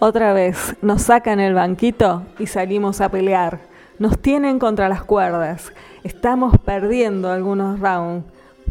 Otra 0.00 0.32
vez 0.32 0.76
nos 0.80 1.02
sacan 1.02 1.40
el 1.40 1.54
banquito 1.54 2.22
y 2.38 2.46
salimos 2.46 3.00
a 3.00 3.08
pelear. 3.08 3.58
Nos 3.98 4.16
tienen 4.16 4.60
contra 4.60 4.88
las 4.88 5.02
cuerdas. 5.02 5.72
Estamos 6.04 6.56
perdiendo 6.58 7.32
algunos 7.32 7.80
rounds, 7.80 8.24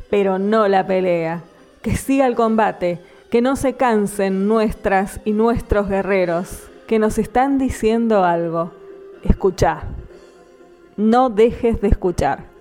pero 0.09 0.39
no 0.39 0.69
la 0.69 0.87
pelea. 0.87 1.41
Que 1.81 1.97
siga 1.97 2.27
el 2.27 2.35
combate, 2.35 3.01
que 3.29 3.41
no 3.41 3.57
se 3.57 3.73
cansen 3.73 4.47
nuestras 4.47 5.19
y 5.25 5.33
nuestros 5.33 5.89
guerreros, 5.89 6.69
que 6.87 6.97
nos 6.97 7.17
están 7.17 7.57
diciendo 7.57 8.23
algo. 8.23 8.71
Escucha. 9.23 9.81
No 10.95 11.29
dejes 11.29 11.81
de 11.81 11.89
escuchar. 11.89 12.56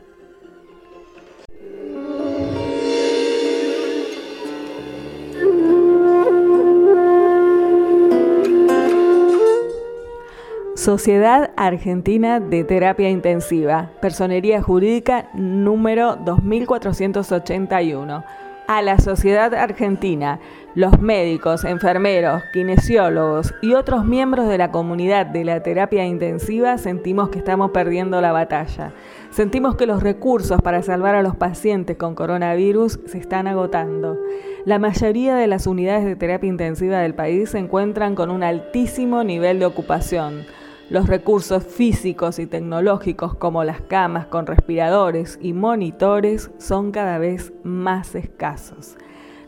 Sociedad 10.86 11.50
Argentina 11.56 12.38
de 12.38 12.62
Terapia 12.62 13.10
Intensiva, 13.10 13.90
Personería 14.00 14.62
Jurídica 14.62 15.28
número 15.34 16.14
2481. 16.14 18.24
A 18.68 18.82
la 18.82 19.00
sociedad 19.00 19.52
argentina, 19.54 20.38
los 20.76 21.00
médicos, 21.00 21.64
enfermeros, 21.64 22.44
kinesiólogos 22.52 23.52
y 23.62 23.74
otros 23.74 24.04
miembros 24.04 24.48
de 24.48 24.58
la 24.58 24.70
comunidad 24.70 25.26
de 25.26 25.44
la 25.44 25.60
terapia 25.60 26.06
intensiva 26.06 26.78
sentimos 26.78 27.30
que 27.30 27.38
estamos 27.38 27.72
perdiendo 27.72 28.20
la 28.20 28.30
batalla. 28.30 28.92
Sentimos 29.30 29.74
que 29.74 29.86
los 29.86 30.04
recursos 30.04 30.62
para 30.62 30.82
salvar 30.82 31.16
a 31.16 31.22
los 31.22 31.34
pacientes 31.34 31.96
con 31.96 32.14
coronavirus 32.14 33.00
se 33.06 33.18
están 33.18 33.48
agotando. 33.48 34.20
La 34.64 34.78
mayoría 34.78 35.34
de 35.34 35.48
las 35.48 35.66
unidades 35.66 36.04
de 36.04 36.14
terapia 36.14 36.48
intensiva 36.48 37.00
del 37.00 37.16
país 37.16 37.50
se 37.50 37.58
encuentran 37.58 38.14
con 38.14 38.30
un 38.30 38.44
altísimo 38.44 39.24
nivel 39.24 39.58
de 39.58 39.66
ocupación 39.66 40.44
los 40.88 41.08
recursos 41.08 41.64
físicos 41.64 42.38
y 42.38 42.46
tecnológicos 42.46 43.34
como 43.34 43.64
las 43.64 43.80
camas 43.80 44.26
con 44.26 44.46
respiradores 44.46 45.38
y 45.42 45.52
monitores 45.52 46.50
son 46.58 46.92
cada 46.92 47.18
vez 47.18 47.52
más 47.64 48.14
escasos. 48.14 48.96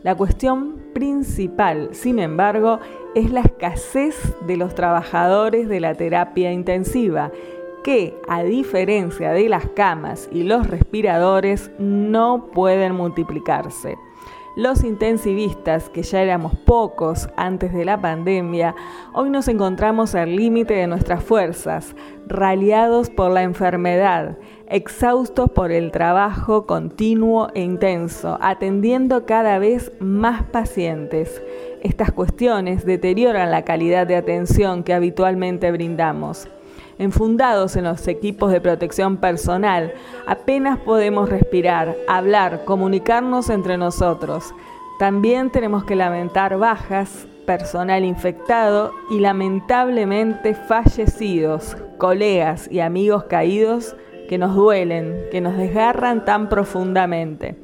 La 0.03 0.15
cuestión 0.15 0.77
principal, 0.93 1.89
sin 1.91 2.19
embargo, 2.19 2.79
es 3.15 3.31
la 3.31 3.41
escasez 3.41 4.35
de 4.47 4.57
los 4.57 4.75
trabajadores 4.75 5.67
de 5.67 5.79
la 5.79 5.93
terapia 5.93 6.51
intensiva, 6.51 7.31
que, 7.83 8.15
a 8.27 8.43
diferencia 8.43 9.31
de 9.31 9.49
las 9.49 9.67
camas 9.69 10.29
y 10.31 10.43
los 10.43 10.67
respiradores, 10.67 11.71
no 11.79 12.47
pueden 12.53 12.95
multiplicarse. 12.95 13.97
Los 14.59 14.83
intensivistas, 14.83 15.89
que 15.89 16.03
ya 16.03 16.21
éramos 16.21 16.53
pocos 16.53 17.29
antes 17.37 17.73
de 17.73 17.85
la 17.85 18.01
pandemia, 18.01 18.75
hoy 19.13 19.29
nos 19.29 19.47
encontramos 19.47 20.15
al 20.15 20.35
límite 20.35 20.73
de 20.73 20.85
nuestras 20.85 21.23
fuerzas, 21.23 21.95
raliados 22.27 23.09
por 23.09 23.31
la 23.31 23.43
enfermedad, 23.43 24.37
exhaustos 24.67 25.49
por 25.51 25.71
el 25.71 25.91
trabajo 25.91 26.65
continuo 26.65 27.47
e 27.53 27.61
intenso, 27.61 28.37
atendiendo 28.41 29.25
cada 29.25 29.59
vez 29.59 29.93
más 30.01 30.43
pacientes. 30.43 31.41
Estas 31.81 32.11
cuestiones 32.11 32.83
deterioran 32.83 33.51
la 33.51 33.63
calidad 33.63 34.07
de 34.07 34.17
atención 34.17 34.83
que 34.83 34.93
habitualmente 34.93 35.71
brindamos 35.71 36.49
enfundados 36.99 37.75
en 37.75 37.85
los 37.85 38.07
equipos 38.07 38.51
de 38.51 38.61
protección 38.61 39.17
personal, 39.17 39.93
apenas 40.27 40.77
podemos 40.77 41.29
respirar, 41.29 41.95
hablar, 42.07 42.65
comunicarnos 42.65 43.49
entre 43.49 43.77
nosotros. 43.77 44.53
También 44.99 45.49
tenemos 45.49 45.85
que 45.85 45.95
lamentar 45.95 46.57
bajas, 46.57 47.25
personal 47.47 48.03
infectado 48.03 48.93
y 49.09 49.19
lamentablemente 49.19 50.53
fallecidos, 50.53 51.75
colegas 51.97 52.69
y 52.69 52.81
amigos 52.81 53.23
caídos 53.23 53.95
que 54.27 54.37
nos 54.37 54.53
duelen, 54.53 55.25
que 55.31 55.41
nos 55.41 55.57
desgarran 55.57 56.25
tan 56.25 56.49
profundamente. 56.49 57.55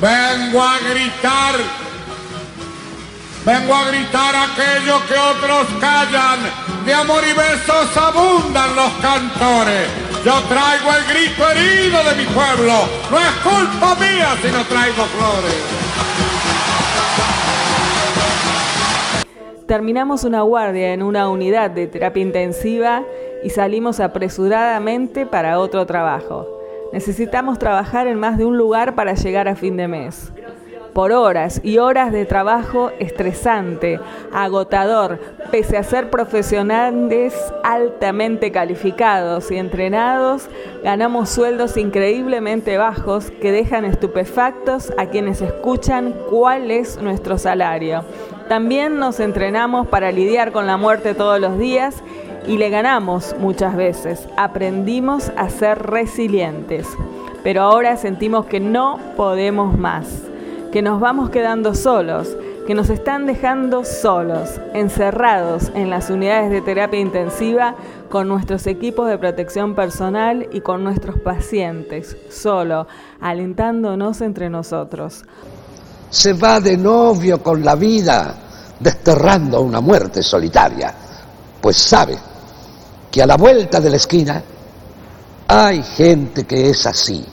Vengo 0.00 0.60
a 0.60 0.76
gritar 0.92 1.87
Vengo 3.44 3.74
a 3.74 3.88
gritar 3.88 4.34
aquello 4.34 5.00
que 5.06 5.14
otros 5.14 5.66
callan. 5.80 6.40
De 6.84 6.94
amor 6.94 7.22
y 7.22 7.32
besos 7.32 7.96
abundan 7.96 8.74
los 8.74 8.92
cantores. 8.94 9.88
Yo 10.24 10.34
traigo 10.42 10.90
el 10.96 11.04
grito 11.14 11.50
herido 11.50 12.02
de 12.04 12.14
mi 12.16 12.24
pueblo. 12.26 12.72
No 13.10 13.18
es 13.18 13.30
culpa 13.42 13.94
mía 13.94 14.36
si 14.42 14.50
no 14.50 14.64
traigo 14.64 15.04
flores. 15.04 15.54
Terminamos 19.66 20.24
una 20.24 20.42
guardia 20.42 20.92
en 20.92 21.02
una 21.02 21.28
unidad 21.28 21.70
de 21.70 21.86
terapia 21.86 22.22
intensiva 22.22 23.02
y 23.44 23.50
salimos 23.50 24.00
apresuradamente 24.00 25.26
para 25.26 25.58
otro 25.58 25.86
trabajo. 25.86 26.46
Necesitamos 26.92 27.58
trabajar 27.58 28.06
en 28.06 28.18
más 28.18 28.38
de 28.38 28.46
un 28.46 28.56
lugar 28.56 28.94
para 28.94 29.12
llegar 29.14 29.46
a 29.46 29.54
fin 29.54 29.76
de 29.76 29.86
mes 29.86 30.32
por 30.98 31.12
horas 31.12 31.60
y 31.62 31.78
horas 31.78 32.10
de 32.10 32.26
trabajo 32.26 32.90
estresante, 32.98 34.00
agotador, 34.32 35.20
pese 35.52 35.76
a 35.76 35.84
ser 35.84 36.10
profesionales 36.10 37.36
altamente 37.62 38.50
calificados 38.50 39.52
y 39.52 39.58
entrenados, 39.58 40.48
ganamos 40.82 41.28
sueldos 41.28 41.76
increíblemente 41.76 42.78
bajos 42.78 43.30
que 43.30 43.52
dejan 43.52 43.84
estupefactos 43.84 44.92
a 44.98 45.06
quienes 45.06 45.40
escuchan 45.40 46.16
cuál 46.28 46.72
es 46.72 47.00
nuestro 47.00 47.38
salario. 47.38 48.02
También 48.48 48.98
nos 48.98 49.20
entrenamos 49.20 49.86
para 49.86 50.10
lidiar 50.10 50.50
con 50.50 50.66
la 50.66 50.78
muerte 50.78 51.14
todos 51.14 51.38
los 51.38 51.60
días 51.60 52.02
y 52.48 52.58
le 52.58 52.70
ganamos 52.70 53.36
muchas 53.38 53.76
veces. 53.76 54.28
Aprendimos 54.36 55.30
a 55.36 55.48
ser 55.48 55.78
resilientes, 55.78 56.88
pero 57.44 57.62
ahora 57.62 57.96
sentimos 57.96 58.46
que 58.46 58.58
no 58.58 58.98
podemos 59.16 59.78
más 59.78 60.27
que 60.72 60.82
nos 60.82 61.00
vamos 61.00 61.30
quedando 61.30 61.74
solos, 61.74 62.36
que 62.66 62.74
nos 62.74 62.90
están 62.90 63.24
dejando 63.24 63.84
solos, 63.84 64.60
encerrados 64.74 65.72
en 65.74 65.88
las 65.88 66.10
unidades 66.10 66.50
de 66.50 66.60
terapia 66.60 67.00
intensiva 67.00 67.74
con 68.10 68.28
nuestros 68.28 68.66
equipos 68.66 69.08
de 69.08 69.16
protección 69.16 69.74
personal 69.74 70.46
y 70.52 70.60
con 70.60 70.84
nuestros 70.84 71.18
pacientes, 71.18 72.16
solo, 72.30 72.86
alentándonos 73.20 74.20
entre 74.20 74.50
nosotros. 74.50 75.24
Se 76.10 76.34
va 76.34 76.60
de 76.60 76.76
novio 76.76 77.42
con 77.42 77.64
la 77.64 77.74
vida, 77.74 78.34
desterrando 78.78 79.62
una 79.62 79.80
muerte 79.80 80.22
solitaria, 80.22 80.94
pues 81.60 81.76
sabe 81.76 82.18
que 83.10 83.22
a 83.22 83.26
la 83.26 83.36
vuelta 83.36 83.80
de 83.80 83.90
la 83.90 83.96
esquina 83.96 84.42
hay 85.46 85.82
gente 85.82 86.44
que 86.44 86.68
es 86.68 86.86
así, 86.86 87.24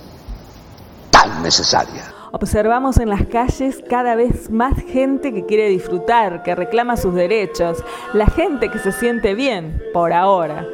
tan 1.12 1.44
necesaria. 1.44 2.15
Observamos 2.38 2.98
en 2.98 3.08
las 3.08 3.26
calles 3.28 3.82
cada 3.90 4.14
vez 4.14 4.50
más 4.50 4.74
gente 4.92 5.34
que 5.34 5.46
quiere 5.46 5.70
disfrutar, 5.70 6.44
que 6.44 6.54
reclama 6.54 6.98
sus 6.98 7.16
derechos, 7.16 7.82
la 8.12 8.26
gente 8.26 8.68
que 8.68 8.78
se 8.78 8.92
siente 8.92 9.36
bien 9.36 9.82
por 9.94 10.12
ahora. 10.12 10.68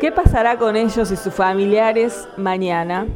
¿Qué 0.00 0.12
pasará 0.12 0.58
con 0.58 0.76
ellos 0.76 1.10
y 1.10 1.16
sus 1.16 1.34
familiares 1.34 2.28
mañana? 2.36 3.08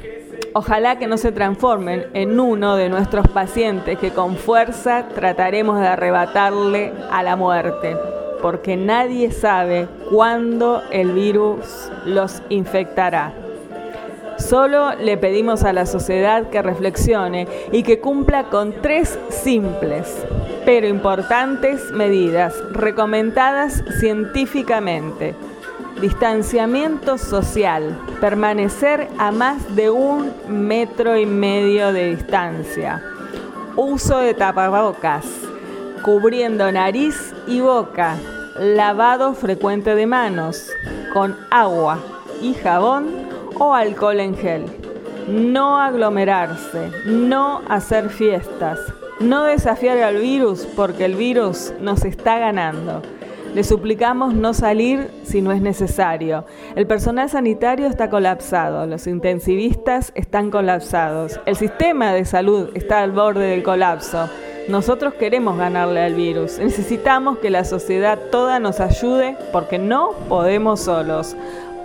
Ojalá 0.53 0.99
que 0.99 1.07
no 1.07 1.17
se 1.17 1.31
transformen 1.31 2.07
en 2.13 2.41
uno 2.41 2.75
de 2.75 2.89
nuestros 2.89 3.29
pacientes 3.29 3.97
que 4.01 4.11
con 4.11 4.35
fuerza 4.35 5.07
trataremos 5.15 5.79
de 5.79 5.87
arrebatarle 5.87 6.93
a 7.13 7.23
la 7.23 7.37
muerte, 7.37 7.97
porque 8.43 8.77
nadie 8.77 9.31
sabe 9.31 9.87
cuándo 10.11 10.83
el 10.91 11.13
virus 11.13 11.93
los 12.05 12.43
infectará. 12.49 13.46
Solo 14.39 14.95
le 14.95 15.17
pedimos 15.17 15.65
a 15.65 15.73
la 15.73 15.87
sociedad 15.87 16.51
que 16.51 16.63
reflexione 16.63 17.49
y 17.73 17.83
que 17.83 18.01
cumpla 18.01 18.45
con 18.45 18.73
tres 18.83 19.19
simples 19.31 20.27
pero 20.67 20.89
importantes 20.89 21.93
medidas 21.93 22.53
recomendadas 22.73 23.85
científicamente. 24.01 25.37
Distanciamiento 26.01 27.17
social, 27.19 27.97
permanecer 28.21 29.09
a 29.17 29.31
más 29.31 29.77
de 29.77 29.91
un 29.91 30.33
metro 30.49 31.17
y 31.17 31.25
medio 31.25 31.93
de 31.93 32.17
distancia. 32.17 33.01
Uso 33.77 34.19
de 34.19 34.35
tapabocas, 34.35 35.25
cubriendo 36.03 36.71
nariz 36.73 37.33
y 37.47 37.61
boca. 37.61 38.17
Lavado 38.59 39.35
frecuente 39.35 39.95
de 39.95 40.07
manos 40.07 40.69
con 41.13 41.37
agua 41.51 41.99
y 42.43 42.55
jabón 42.55 43.07
o 43.59 43.75
alcohol 43.75 44.21
en 44.21 44.37
gel. 44.37 44.65
No 45.29 45.79
aglomerarse, 45.79 46.91
no 47.07 47.63
hacer 47.69 48.11
fiestas, 48.11 48.79
no 49.19 49.45
desafiar 49.45 49.99
al 49.99 50.19
virus 50.19 50.67
porque 50.77 51.05
el 51.05 51.17
virus 51.17 51.73
nos 51.81 52.05
está 52.05 52.39
ganando. 52.39 53.03
Le 53.55 53.65
suplicamos 53.65 54.35
no 54.35 54.53
salir 54.53 55.11
si 55.25 55.41
no 55.41 55.51
es 55.51 55.63
necesario. 55.63 56.45
El 56.75 56.87
personal 56.87 57.31
sanitario 57.31 57.87
está 57.87 58.11
colapsado, 58.11 58.87
los 58.87 59.07
intensivistas 59.07 60.13
están 60.15 60.51
colapsados, 60.51 61.41
el 61.47 61.57
sistema 61.57 62.13
de 62.13 62.27
salud 62.27 62.69
está 62.75 63.01
al 63.01 63.13
borde 63.13 63.47
del 63.47 63.63
colapso. 63.63 64.29
Nosotros 64.69 65.15
queremos 65.15 65.57
ganarle 65.57 66.03
al 66.03 66.15
virus. 66.15 66.59
Necesitamos 66.59 67.39
que 67.39 67.51
la 67.51 67.65
sociedad 67.65 68.19
toda 68.31 68.59
nos 68.59 68.81
ayude 68.81 69.37
porque 69.53 69.79
no 69.79 70.11
podemos 70.29 70.81
solos. 70.81 71.37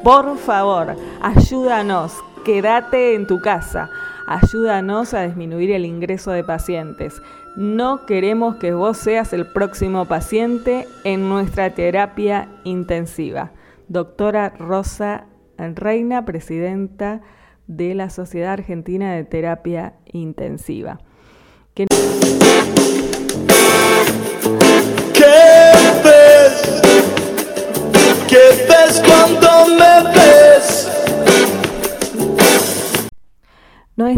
Por 0.04 0.36
favor, 0.38 0.96
ayúdanos. 1.22 2.18
Quédate 2.44 3.14
en 3.14 3.28
tu 3.28 3.40
casa. 3.40 3.92
Ayúdanos 4.26 5.14
a 5.14 5.22
disminuir 5.22 5.70
el 5.70 5.86
ingreso 5.86 6.32
de 6.32 6.44
pacientes. 6.44 7.22
No 7.56 8.08
queremos 8.08 8.56
que 8.56 8.74
vos 8.74 8.98
seas 8.98 9.32
el 9.32 9.46
próximo 9.46 10.06
paciente 10.06 10.88
en 11.04 11.30
nuestra 11.30 11.76
terapia 11.76 12.48
intensiva. 12.64 13.52
Doctora 13.90 14.50
Rosa 14.58 15.26
Reina, 15.60 16.26
presidenta 16.26 17.22
de 17.68 17.94
la 17.94 18.10
Sociedad 18.10 18.54
Argentina 18.54 19.14
de 19.14 19.24
Terapia 19.24 19.94
Intensiva. 20.12 21.00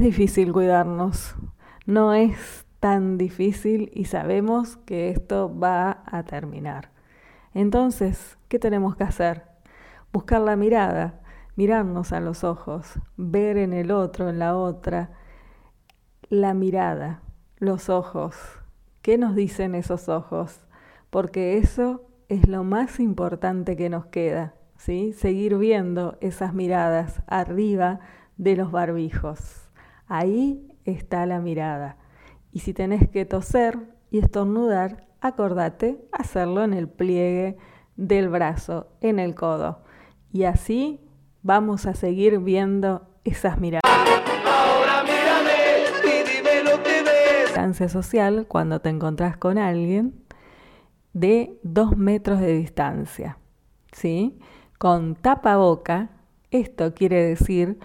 Difícil 0.03 0.51
cuidarnos, 0.51 1.35
no 1.85 2.13
es 2.13 2.65
tan 2.81 3.17
difícil 3.17 3.89
y 3.93 4.05
sabemos 4.05 4.75
que 4.75 5.09
esto 5.09 5.57
va 5.57 6.03
a 6.05 6.23
terminar. 6.23 6.91
Entonces, 7.53 8.37
¿qué 8.49 8.59
tenemos 8.59 8.97
que 8.97 9.05
hacer? 9.05 9.43
Buscar 10.11 10.41
la 10.41 10.57
mirada, 10.57 11.21
mirarnos 11.55 12.11
a 12.11 12.19
los 12.19 12.43
ojos, 12.43 12.99
ver 13.15 13.57
en 13.57 13.71
el 13.71 13.91
otro, 13.91 14.29
en 14.29 14.39
la 14.39 14.57
otra, 14.57 15.11
la 16.29 16.53
mirada, 16.53 17.21
los 17.57 17.87
ojos. 17.87 18.35
¿Qué 19.01 19.17
nos 19.17 19.35
dicen 19.35 19.73
esos 19.73 20.09
ojos? 20.09 20.59
Porque 21.09 21.57
eso 21.57 22.03
es 22.27 22.49
lo 22.49 22.65
más 22.65 22.99
importante 22.99 23.77
que 23.77 23.89
nos 23.89 24.07
queda, 24.07 24.55
¿sí? 24.75 25.13
Seguir 25.13 25.57
viendo 25.57 26.17
esas 26.19 26.53
miradas 26.53 27.21
arriba 27.27 28.01
de 28.35 28.57
los 28.57 28.71
barbijos. 28.71 29.62
Ahí 30.07 30.77
está 30.85 31.25
la 31.25 31.39
mirada. 31.39 31.97
Y 32.51 32.59
si 32.59 32.73
tenés 32.73 33.09
que 33.09 33.25
toser 33.25 33.79
y 34.11 34.19
estornudar, 34.19 35.07
acordate 35.21 36.05
hacerlo 36.11 36.63
en 36.63 36.73
el 36.73 36.87
pliegue 36.87 37.57
del 37.95 38.29
brazo, 38.29 38.87
en 39.01 39.19
el 39.19 39.35
codo. 39.35 39.83
Y 40.31 40.43
así 40.43 40.99
vamos 41.41 41.85
a 41.85 41.93
seguir 41.93 42.39
viendo 42.39 43.07
esas 43.23 43.59
miradas. 43.59 43.83
Ahora 43.85 45.03
mírame 45.03 45.83
y 46.03 46.23
dime 46.29 46.63
lo 46.63 46.83
que 46.83 47.03
ves. 47.03 47.45
Distancia 47.45 47.89
social 47.89 48.45
cuando 48.47 48.81
te 48.81 48.89
encontrás 48.89 49.37
con 49.37 49.57
alguien 49.57 50.23
de 51.13 51.59
dos 51.63 51.95
metros 51.95 52.39
de 52.39 52.53
distancia, 52.57 53.37
¿sí? 53.91 54.39
Con 54.79 55.15
tapaboca, 55.15 56.09
esto 56.51 56.93
quiere 56.93 57.23
decir 57.23 57.79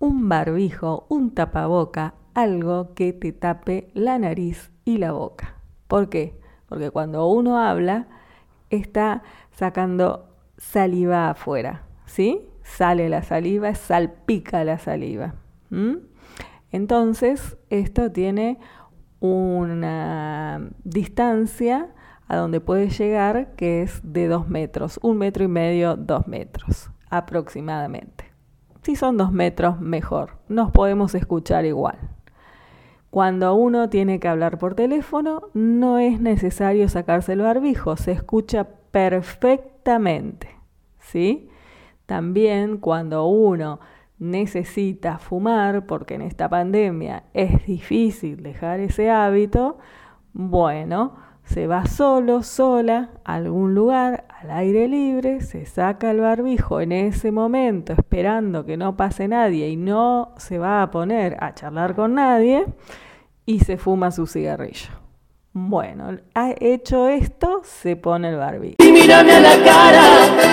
un 0.00 0.28
barbijo, 0.28 1.06
un 1.08 1.32
tapaboca, 1.32 2.14
algo 2.34 2.94
que 2.94 3.12
te 3.12 3.32
tape 3.32 3.92
la 3.94 4.18
nariz 4.18 4.72
y 4.84 4.98
la 4.98 5.12
boca. 5.12 5.54
¿Por 5.86 6.08
qué? 6.08 6.40
Porque 6.68 6.90
cuando 6.90 7.28
uno 7.28 7.58
habla, 7.58 8.08
está 8.70 9.22
sacando 9.52 10.28
saliva 10.56 11.30
afuera, 11.30 11.84
¿sí? 12.06 12.50
sale 12.70 13.08
la 13.08 13.22
saliva, 13.22 13.74
salpica 13.74 14.64
la 14.64 14.78
saliva. 14.78 15.34
Entonces, 16.72 17.56
esto 17.68 18.10
tiene 18.10 18.58
una 19.20 20.70
distancia 20.84 21.88
a 22.26 22.36
donde 22.36 22.60
puede 22.60 22.88
llegar 22.90 23.54
que 23.56 23.82
es 23.82 24.00
de 24.02 24.28
dos 24.28 24.48
metros, 24.48 24.98
un 25.02 25.18
metro 25.18 25.44
y 25.44 25.48
medio, 25.48 25.96
dos 25.96 26.26
metros 26.26 26.90
aproximadamente. 27.10 28.29
Si 28.82 28.96
son 28.96 29.16
dos 29.16 29.32
metros, 29.32 29.80
mejor, 29.80 30.38
nos 30.48 30.70
podemos 30.70 31.14
escuchar 31.14 31.64
igual. 31.66 31.98
Cuando 33.10 33.54
uno 33.54 33.90
tiene 33.90 34.20
que 34.20 34.28
hablar 34.28 34.58
por 34.58 34.74
teléfono, 34.74 35.48
no 35.52 35.98
es 35.98 36.20
necesario 36.20 36.88
sacarse 36.88 37.32
el 37.32 37.42
barbijo, 37.42 37.96
se 37.96 38.12
escucha 38.12 38.68
perfectamente. 38.90 40.56
¿Sí? 40.98 41.50
También 42.06 42.78
cuando 42.78 43.26
uno 43.26 43.80
necesita 44.18 45.18
fumar, 45.18 45.86
porque 45.86 46.14
en 46.14 46.22
esta 46.22 46.48
pandemia 46.48 47.24
es 47.34 47.66
difícil 47.66 48.42
dejar 48.42 48.80
ese 48.80 49.10
hábito, 49.10 49.78
bueno, 50.32 51.16
se 51.44 51.66
va 51.66 51.86
solo, 51.86 52.42
sola, 52.42 53.10
a 53.24 53.34
algún 53.34 53.74
lugar, 53.74 54.26
al 54.42 54.50
aire 54.52 54.88
libre, 54.88 55.42
se 55.42 55.66
saca 55.66 56.10
el 56.10 56.20
barbijo 56.20 56.80
en 56.80 56.92
ese 56.92 57.30
momento, 57.30 57.92
esperando 57.92 58.64
que 58.64 58.78
no 58.78 58.96
pase 58.96 59.28
nadie 59.28 59.68
y 59.68 59.76
no 59.76 60.32
se 60.38 60.56
va 60.56 60.82
a 60.82 60.90
poner 60.90 61.36
a 61.44 61.52
charlar 61.52 61.94
con 61.94 62.14
nadie, 62.14 62.64
y 63.44 63.60
se 63.60 63.76
fuma 63.76 64.10
su 64.10 64.26
cigarrillo. 64.26 64.88
Bueno, 65.52 66.16
ha 66.34 66.54
hecho 66.58 67.08
esto, 67.08 67.60
se 67.64 67.96
pone 67.96 68.30
el 68.30 68.36
barbijo. 68.36 68.76
Y 68.78 68.90
mírame 68.90 69.32
a 69.32 69.40
la 69.40 69.62
cara 69.62 70.04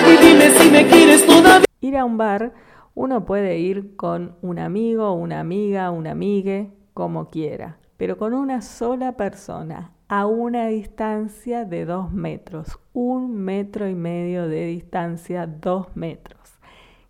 y 0.06 0.26
dime 0.26 0.50
si 0.50 0.70
me 0.70 0.86
quieres 0.86 1.26
todavía. 1.26 1.64
Ir 1.80 1.96
a 1.96 2.04
un 2.04 2.18
bar, 2.18 2.52
uno 2.94 3.24
puede 3.24 3.58
ir 3.58 3.96
con 3.96 4.36
un 4.42 4.58
amigo, 4.58 5.12
una 5.12 5.40
amiga, 5.40 5.90
una 5.90 6.10
amigue, 6.10 6.72
como 6.92 7.30
quiera, 7.30 7.78
pero 7.96 8.18
con 8.18 8.34
una 8.34 8.60
sola 8.60 9.16
persona, 9.16 9.92
a 10.08 10.26
una 10.26 10.66
distancia 10.66 11.64
de 11.64 11.84
dos 11.84 12.12
metros, 12.12 12.78
un 12.92 13.36
metro 13.36 13.88
y 13.88 13.94
medio 13.94 14.48
de 14.48 14.66
distancia, 14.66 15.46
dos 15.46 15.94
metros. 15.94 16.58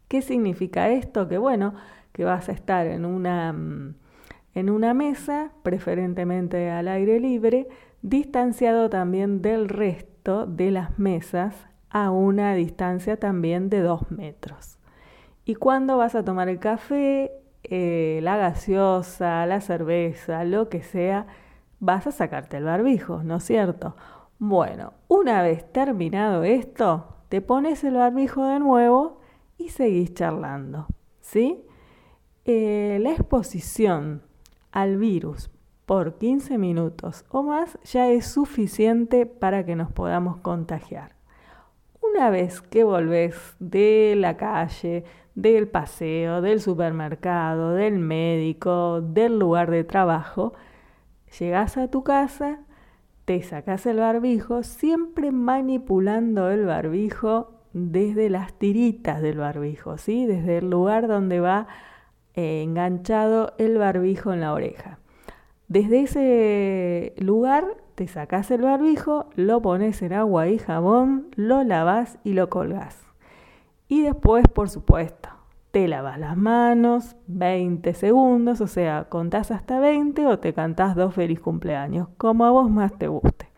¿Qué 0.09 0.23
significa 0.23 0.91
esto? 0.91 1.29
Que 1.29 1.39
bueno, 1.39 1.75
que 2.13 2.25
vas 2.25 2.49
a 2.49 2.53
estar 2.53 2.87
en 2.87 3.05
una 3.05 3.53
mm, 3.53 3.95
en 4.59 4.71
una 4.71 4.93
mesa, 4.93 5.53
preferentemente 5.63 6.69
al 6.71 6.89
aire 6.89 7.21
libre, 7.21 7.69
distanciado 8.03 8.91
también 8.91 9.41
del 9.41 9.69
resto 9.69 10.47
de 10.47 10.73
las 10.73 10.99
mesas 10.99 11.55
a 11.91 12.11
una 12.11 12.55
distancia 12.55 13.19
también 13.19 13.71
de 13.71 13.81
dos 13.81 14.11
metros. 14.11 14.79
Y 15.45 15.55
cuando 15.55 15.97
vas 15.97 16.15
a 16.15 16.25
tomar 16.25 16.49
el 16.49 16.59
café, 16.59 17.31
eh, 17.63 18.19
la 18.23 18.37
gaseosa, 18.37 19.47
la 19.47 19.61
cerveza, 19.61 20.45
lo 20.45 20.69
que 20.69 20.83
sea, 20.83 21.27
vas 21.81 22.07
a 22.07 22.13
sacarte 22.13 22.57
el 22.57 22.65
barbijo, 22.65 23.23
¿no 23.23 23.37
es 23.37 23.45
cierto? 23.45 23.97
Bueno, 24.39 24.93
una 25.09 25.43
vez 25.43 25.71
terminado 25.73 26.45
esto, 26.45 27.17
te 27.29 27.41
pones 27.41 27.85
el 27.85 27.95
barbijo 27.95 28.47
de 28.47 28.59
nuevo 28.59 29.21
y 29.59 29.71
seguís 29.71 30.15
charlando, 30.15 30.87
¿sí? 31.21 31.65
Eh, 32.45 32.99
la 33.03 33.11
exposición 33.11 34.23
al 34.73 34.97
virus 34.97 35.51
por 35.87 36.19
15 36.19 36.59
minutos 36.59 37.25
o 37.31 37.43
más 37.43 37.79
ya 37.83 38.09
es 38.09 38.27
suficiente 38.27 39.27
para 39.27 39.65
que 39.65 39.75
nos 39.75 39.91
podamos 39.91 40.39
contagiar. 40.39 41.17
Una 42.01 42.31
vez 42.31 42.61
que 42.63 42.85
volvés 42.85 43.57
de 43.59 44.15
la 44.17 44.37
calle, 44.37 45.05
del 45.35 45.69
paseo, 45.69 46.41
del 46.41 46.61
supermercado, 46.61 47.75
del 47.75 47.99
médico, 47.99 49.01
del 49.01 49.39
lugar 49.39 49.71
de 49.71 49.85
trabajo, 49.85 50.55
llegás 51.39 51.77
a 51.77 51.89
tu 51.89 52.03
casa, 52.05 52.61
te 53.25 53.43
sacas 53.43 53.87
el 53.87 53.99
barbijo, 53.99 54.63
siempre 54.63 55.31
manipulando 55.31 56.51
el 56.51 56.67
barbijo 56.67 57.53
desde 57.73 58.31
las 58.31 58.55
tiritas 58.55 59.21
del 59.21 59.39
barbijo, 59.39 59.99
¿sí? 59.99 60.27
desde 60.27 60.59
el 60.59 60.71
lugar 60.71 61.09
donde 61.09 61.41
va 61.41 61.67
eh, 62.35 62.63
enganchado 62.63 63.55
el 63.59 63.79
barbijo 63.79 64.33
en 64.33 64.41
la 64.41 64.53
oreja. 64.53 64.99
Desde 65.69 66.01
ese 66.01 67.15
lugar 67.19 67.77
te 67.95 68.09
sacas 68.09 68.51
el 68.51 68.63
barbijo, 68.63 69.29
lo 69.35 69.61
pones 69.61 70.01
en 70.03 70.15
agua 70.15 70.49
y 70.49 70.59
jabón, 70.59 71.29
lo 71.35 71.63
lavas 71.65 72.19
y 72.25 72.33
lo 72.33 72.49
colgas. 72.49 72.97
Y 73.89 74.03
después, 74.03 74.47
por 74.49 74.71
supuesto, 74.71 75.29
te 75.71 75.89
lavas 75.89 76.19
las 76.19 76.37
manos 76.37 77.17
20 77.27 77.95
segundos, 77.95 78.61
o 78.61 78.67
sea, 78.67 79.05
contás 79.09 79.51
hasta 79.51 79.81
20 79.81 80.27
o 80.27 80.39
te 80.39 80.53
cantás 80.55 80.97
dos 80.97 81.15
feliz 81.15 81.41
cumpleaños, 81.41 82.09
como 82.17 82.45
a 82.45 82.51
vos 82.51 82.71
más 82.71 82.97
te 82.99 83.09
guste. 83.09 83.49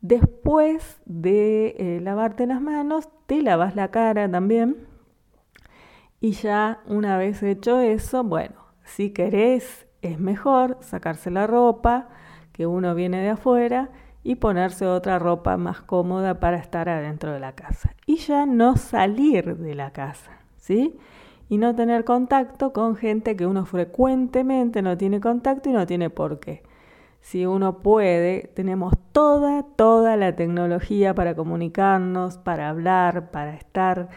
Después 0.00 1.00
de 1.06 1.76
eh, 1.78 2.00
lavarte 2.02 2.46
las 2.46 2.60
manos, 2.60 3.08
te 3.26 3.40
lavas 3.40 3.76
la 3.76 3.90
cara 3.90 4.30
también 4.30 4.88
y 6.20 6.32
ya 6.32 6.80
una 6.86 7.16
vez 7.16 7.42
hecho 7.42 7.80
eso, 7.80 8.22
bueno, 8.22 8.54
si 8.84 9.10
querés, 9.10 9.86
es 10.02 10.20
mejor 10.20 10.78
sacarse 10.80 11.30
la 11.30 11.46
ropa 11.46 12.08
que 12.52 12.66
uno 12.66 12.94
viene 12.94 13.20
de 13.22 13.30
afuera 13.30 13.90
y 14.22 14.36
ponerse 14.36 14.86
otra 14.86 15.18
ropa 15.18 15.56
más 15.56 15.82
cómoda 15.82 16.38
para 16.38 16.58
estar 16.58 16.88
adentro 16.88 17.32
de 17.32 17.40
la 17.40 17.56
casa. 17.56 17.94
Y 18.06 18.18
ya 18.18 18.46
no 18.46 18.76
salir 18.76 19.56
de 19.56 19.74
la 19.74 19.90
casa, 19.90 20.41
¿sí? 20.62 20.96
Y 21.48 21.58
no 21.58 21.74
tener 21.74 22.04
contacto 22.04 22.72
con 22.72 22.96
gente 22.96 23.36
que 23.36 23.46
uno 23.46 23.66
frecuentemente 23.66 24.80
no 24.80 24.96
tiene 24.96 25.20
contacto 25.20 25.68
y 25.68 25.72
no 25.72 25.86
tiene 25.86 26.08
por 26.08 26.40
qué. 26.40 26.62
si 27.20 27.46
uno 27.46 27.78
puede, 27.78 28.50
tenemos 28.54 28.94
toda, 29.12 29.62
toda 29.62 30.16
la 30.16 30.34
tecnología 30.34 31.14
para 31.14 31.36
comunicarnos, 31.36 32.38
para 32.38 32.68
hablar, 32.68 33.30
para 33.30 33.54
estar 33.54 34.08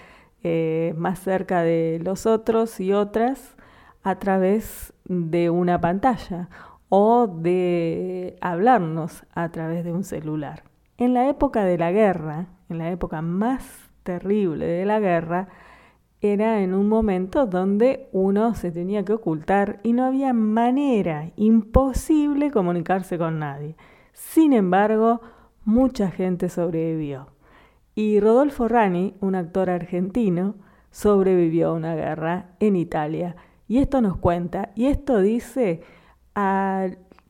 eh, 0.44 0.94
más 0.98 1.20
cerca 1.20 1.62
de 1.62 2.00
los 2.04 2.26
otros 2.26 2.80
y 2.80 2.94
otras 2.94 3.56
a 4.04 4.16
través 4.16 4.94
de 5.06 5.50
una 5.52 5.80
pantalla 5.82 6.50
o 6.90 7.28
de 7.28 8.38
hablarnos 8.42 9.24
a 9.34 9.50
través 9.50 9.84
de 9.84 9.92
un 9.92 10.04
celular. 10.04 10.64
En 10.98 11.14
la 11.14 11.30
época 11.30 11.64
de 11.66 11.78
la 11.78 11.92
guerra, 11.92 12.48
en 12.70 12.80
la 12.80 12.90
época 12.90 13.22
más 13.22 13.64
terrible 14.04 14.66
de 14.66 14.86
la 14.86 15.00
guerra, 15.00 15.50
era 16.34 16.62
en 16.62 16.74
un 16.74 16.88
momento 16.88 17.46
donde 17.46 18.08
uno 18.12 18.54
se 18.56 18.72
tenía 18.72 19.04
que 19.04 19.14
ocultar 19.14 19.80
y 19.84 19.94
no 19.94 20.06
había 20.06 20.34
manera, 20.34 21.32
imposible 21.36 22.52
comunicarse 22.52 23.18
con 23.18 23.40
nadie. 23.40 23.76
Sin 24.14 24.54
embargo, 24.54 25.22
mucha 25.64 26.12
gente 26.12 26.50
sobrevivió. 26.50 27.28
Y 27.96 28.20
Rodolfo 28.20 28.68
Rani, 28.68 29.16
un 29.22 29.36
actor 29.36 29.70
argentino, 29.70 30.56
sobrevivió 30.92 31.70
a 31.70 31.74
una 31.74 31.96
guerra 31.96 32.52
en 32.60 32.76
Italia. 32.76 33.36
Y 33.68 33.80
esto 33.80 34.02
nos 34.02 34.18
cuenta, 34.18 34.72
y 34.76 34.86
esto 34.86 35.20
dice 35.22 35.82
a 36.36 36.90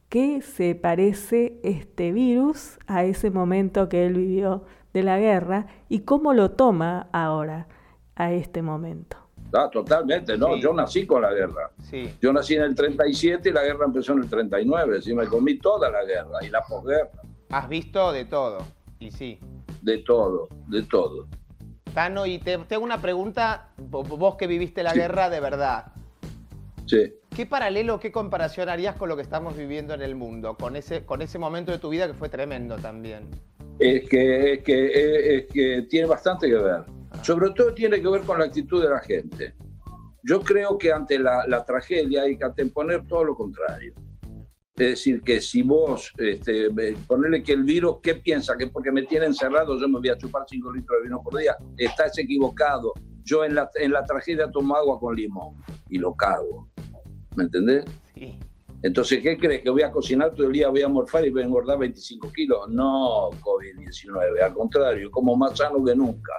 qué 0.09 0.41
se 0.41 0.75
parece 0.75 1.59
este 1.63 2.11
virus 2.11 2.77
a 2.87 3.03
ese 3.03 3.31
momento 3.31 3.89
que 3.89 4.05
él 4.05 4.13
vivió 4.13 4.63
de 4.93 5.03
la 5.03 5.19
guerra 5.19 5.67
y 5.89 5.99
cómo 5.99 6.33
lo 6.33 6.51
toma 6.51 7.07
ahora 7.11 7.67
a 8.15 8.31
este 8.31 8.61
momento. 8.61 9.17
Ah, 9.53 9.69
totalmente, 9.71 10.37
no, 10.37 10.57
yo 10.57 10.73
nací 10.73 11.05
con 11.05 11.21
la 11.21 11.31
guerra. 11.31 11.71
Sí. 11.83 12.13
Yo 12.21 12.33
nací 12.33 12.55
en 12.55 12.63
el 12.63 12.75
37 12.75 13.49
y 13.49 13.51
la 13.53 13.63
guerra 13.63 13.85
empezó 13.85 14.13
en 14.13 14.23
el 14.23 14.29
39, 14.29 15.01
sí, 15.01 15.13
me 15.13 15.27
comí 15.27 15.57
toda 15.59 15.89
la 15.89 16.03
guerra 16.03 16.43
y 16.43 16.49
la 16.49 16.61
posguerra. 16.61 17.21
Has 17.49 17.69
visto 17.69 18.11
de 18.11 18.25
todo, 18.25 18.65
y 18.99 19.11
sí. 19.11 19.39
De 19.81 19.99
todo, 19.99 20.49
de 20.67 20.83
todo. 20.83 21.27
Tano, 21.93 22.25
y 22.25 22.39
te 22.39 22.57
tengo 22.57 22.83
una 22.83 23.01
pregunta, 23.01 23.69
vos 23.77 24.35
que 24.35 24.47
viviste 24.47 24.83
la 24.83 24.93
guerra 24.93 25.29
de 25.29 25.39
verdad. 25.39 25.93
Sí. 26.85 27.13
¿Qué 27.35 27.45
paralelo, 27.45 27.99
qué 27.99 28.11
comparación 28.11 28.69
harías 28.69 28.95
con 28.95 29.09
lo 29.09 29.15
que 29.15 29.21
estamos 29.21 29.55
viviendo 29.55 29.93
en 29.93 30.01
el 30.01 30.15
mundo, 30.15 30.55
con 30.55 30.75
ese, 30.75 31.05
con 31.05 31.21
ese 31.21 31.39
momento 31.39 31.71
de 31.71 31.79
tu 31.79 31.89
vida 31.89 32.07
que 32.07 32.13
fue 32.13 32.29
tremendo 32.29 32.77
también? 32.77 33.29
Es 33.79 34.07
que, 34.09 34.53
es 34.53 34.63
que, 34.63 35.37
es 35.37 35.45
que 35.47 35.85
tiene 35.89 36.07
bastante 36.07 36.47
que 36.47 36.55
ver. 36.55 36.94
Sobre 37.25 37.49
todo 37.55 37.73
tiene 37.73 37.99
que 37.99 38.07
ver 38.07 38.21
con 38.21 38.37
la 38.37 38.45
actitud 38.45 38.83
de 38.83 38.87
la 38.87 38.99
gente. 38.99 39.55
Yo 40.21 40.41
creo 40.41 40.77
que 40.77 40.91
ante 40.91 41.17
la, 41.17 41.65
tragedia 41.65 42.21
hay 42.21 42.37
que 42.37 42.45
anteponer 42.45 43.07
todo 43.07 43.23
lo 43.23 43.35
contrario. 43.35 43.95
Es 44.75 44.89
decir, 44.89 45.23
que 45.23 45.41
si 45.41 45.63
vos, 45.63 46.13
este, 46.19 46.69
ponerle 47.07 47.41
que 47.41 47.53
el 47.53 47.63
virus, 47.63 47.97
¿qué 48.03 48.13
piensa? 48.13 48.55
Que 48.55 48.67
porque 48.67 48.91
me 48.91 49.01
tiene 49.07 49.25
encerrado 49.25 49.79
yo 49.79 49.87
me 49.87 49.97
voy 49.97 50.09
a 50.09 50.17
chupar 50.19 50.43
5 50.47 50.71
litros 50.71 50.99
de 50.99 51.03
vino 51.05 51.23
por 51.23 51.39
día. 51.39 51.57
Estás 51.75 52.15
equivocado. 52.19 52.93
Yo 53.23 53.43
en 53.43 53.55
la, 53.55 53.71
en 53.73 53.91
la 53.91 54.05
tragedia 54.05 54.51
tomo 54.51 54.75
agua 54.75 54.99
con 54.99 55.15
limón 55.15 55.55
y 55.89 55.97
lo 55.97 56.13
cago. 56.13 56.69
¿Me 57.35 57.45
entendés? 57.45 57.85
Sí. 58.13 58.37
Entonces, 58.83 59.23
¿qué 59.23 59.35
crees? 59.35 59.63
¿Que 59.63 59.71
voy 59.71 59.81
a 59.81 59.91
cocinar 59.91 60.35
todo 60.35 60.45
el 60.45 60.53
día, 60.53 60.69
voy 60.69 60.83
a 60.83 60.87
morfar 60.87 61.25
y 61.25 61.31
voy 61.31 61.41
a 61.41 61.45
engordar 61.45 61.79
25 61.79 62.31
kilos? 62.31 62.69
No, 62.69 63.31
COVID-19, 63.31 64.43
al 64.43 64.53
contrario, 64.53 65.09
como 65.09 65.35
más 65.35 65.57
sano 65.57 65.83
que 65.83 65.95
nunca 65.95 66.31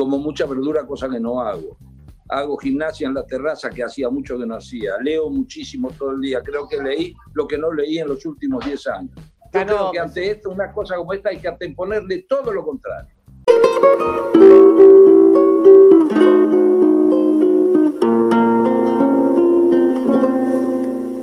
como 0.00 0.18
mucha 0.18 0.46
verdura, 0.46 0.86
cosa 0.86 1.10
que 1.10 1.20
no 1.20 1.40
hago. 1.42 1.76
Hago 2.30 2.56
gimnasia 2.56 3.06
en 3.06 3.12
la 3.12 3.26
terraza, 3.26 3.68
que 3.68 3.84
hacía 3.84 4.08
mucho 4.08 4.38
que 4.38 4.46
no 4.46 4.56
hacía. 4.56 4.92
Leo 5.02 5.28
muchísimo 5.28 5.90
todo 5.90 6.12
el 6.12 6.22
día. 6.22 6.40
Creo 6.42 6.66
que 6.66 6.80
leí 6.80 7.14
lo 7.34 7.46
que 7.46 7.58
no 7.58 7.70
leí 7.70 7.98
en 7.98 8.08
los 8.08 8.24
últimos 8.24 8.64
10 8.64 8.86
años. 8.86 9.10
Yo 9.52 9.66
creo 9.66 9.90
que 9.90 9.98
pues 9.98 10.00
ante 10.00 10.30
esto, 10.30 10.48
una 10.48 10.72
cosa 10.72 10.96
como 10.96 11.12
esta, 11.12 11.28
hay 11.28 11.38
que 11.38 11.48
anteponerle 11.48 12.24
todo 12.26 12.50
lo 12.50 12.64
contrario. 12.64 13.14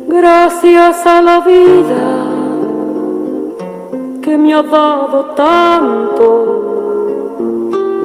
Gracias 0.07 1.07
a 1.07 1.21
la 1.23 1.39
vida 1.39 2.25
que 4.21 4.37
me 4.37 4.53
ha 4.53 4.61
dado 4.61 5.33
tanto 5.33 6.66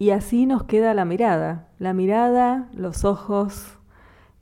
y 0.00 0.12
así 0.12 0.46
nos 0.46 0.64
queda 0.64 0.94
la 0.94 1.04
mirada, 1.04 1.68
la 1.78 1.92
mirada, 1.92 2.70
los 2.72 3.04
ojos, 3.04 3.78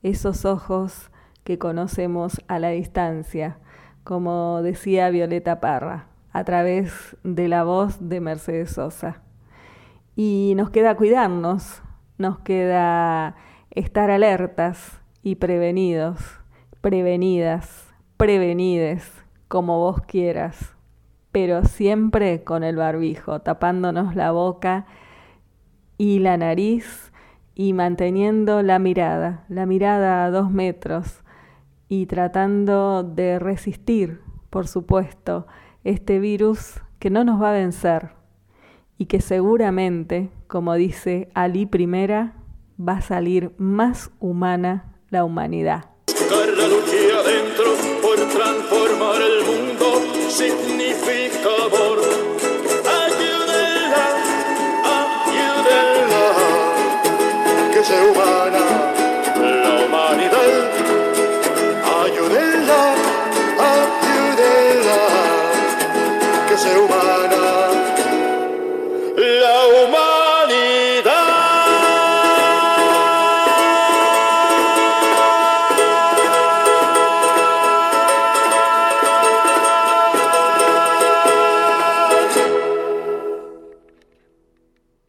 esos 0.05 0.45
ojos 0.45 1.11
que 1.43 1.59
conocemos 1.59 2.41
a 2.47 2.61
la 2.61 2.69
distancia, 2.69 3.59
como 4.05 4.63
decía 4.63 5.11
Violeta 5.11 5.59
Parra, 5.59 6.07
a 6.31 6.45
través 6.45 7.17
de 7.25 7.49
la 7.49 7.65
voz 7.65 8.09
de 8.09 8.21
Mercedes 8.21 8.71
Sosa. 8.71 9.21
Y 10.15 10.53
nos 10.57 10.71
queda 10.71 10.95
cuidarnos, 10.95 11.83
nos 12.19 12.39
queda 12.39 13.35
estar 13.73 14.13
alertas 14.13 15.01
y 15.25 15.35
prevenidos, 15.35 16.21
prevenidas, 16.81 17.93
prevenides, 18.17 19.11
como 19.49 19.81
vos 19.81 20.03
quieras, 20.03 20.77
pero 21.33 21.65
siempre 21.65 22.45
con 22.45 22.63
el 22.63 22.77
barbijo, 22.77 23.41
tapándonos 23.41 24.15
la 24.15 24.31
boca 24.31 24.87
y 25.99 26.21
la 26.21 26.37
nariz 26.37 27.13
y 27.55 27.73
manteniendo 27.73 28.63
la 28.63 28.79
mirada, 28.79 29.45
la 29.49 29.67
mirada 29.67 30.25
a 30.25 30.31
dos 30.31 30.51
metros 30.51 31.25
y 31.89 32.07
tratando 32.07 33.03
de 33.03 33.39
resistir, 33.39 34.21
por 34.49 34.69
supuesto, 34.69 35.47
este 35.85 36.21
virus 36.21 36.81
que 37.01 37.11
no 37.11 37.25
nos 37.25 37.43
va 37.43 37.51
a 37.51 37.55
vencer 37.55 38.11
y 38.97 39.07
que 39.07 39.21
seguramente, 39.21 40.31
como 40.47 40.75
dice 40.75 41.31
Ali 41.35 41.67
Primera, 41.67 42.35
va 42.81 42.95
a 42.95 43.03
salir 43.03 43.53
más 43.59 44.11
humana 44.21 44.95
la 45.11 45.25
humanidad. 45.25 45.87